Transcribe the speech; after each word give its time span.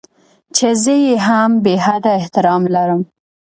چې 0.55 0.67
زه 0.83 0.93
يې 1.05 1.15
هم 1.27 1.51
بې 1.63 1.73
حده 1.85 2.11
احترام 2.19 2.63
لرم. 2.75 3.01